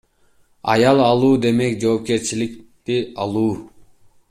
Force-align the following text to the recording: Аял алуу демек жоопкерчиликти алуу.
Аял 0.71 0.99
алуу 1.09 1.35
демек 1.43 1.73
жоопкерчиликти 1.85 2.97
алуу. 3.27 3.53